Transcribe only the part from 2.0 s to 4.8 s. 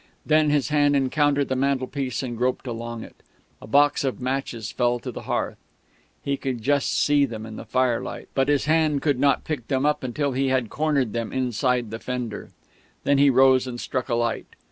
and groped along it. A box of matches